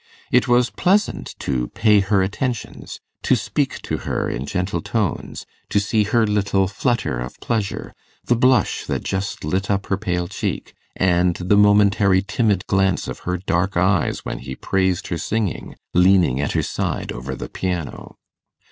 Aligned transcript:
It 0.31 0.47
was 0.47 0.71
pleasant 0.71 1.35
to 1.41 1.67
pay 1.67 1.99
her 1.99 2.23
attentions 2.23 2.99
to 3.21 3.35
speak 3.35 3.83
to 3.83 3.97
her 3.97 4.27
in 4.27 4.47
gentle 4.47 4.81
tones, 4.81 5.45
to 5.69 5.79
see 5.79 6.05
her 6.05 6.25
little 6.25 6.67
flutter 6.67 7.19
of 7.19 7.39
pleasure, 7.39 7.93
the 8.25 8.35
blush 8.35 8.85
that 8.85 9.03
just 9.03 9.43
lit 9.43 9.69
up 9.69 9.85
her 9.85 9.97
pale 9.97 10.27
cheek, 10.27 10.73
and 10.95 11.35
the 11.35 11.55
momentary 11.55 12.23
timid 12.23 12.65
glance 12.65 13.07
of 13.07 13.19
her 13.29 13.37
dark 13.37 13.77
eyes, 13.77 14.25
when 14.25 14.39
he 14.39 14.55
praised 14.55 15.09
her 15.09 15.19
singing, 15.19 15.75
leaning 15.93 16.41
at 16.41 16.53
her 16.53 16.63
side 16.63 17.11
over 17.11 17.35
the 17.35 17.47
piano. 17.47 18.17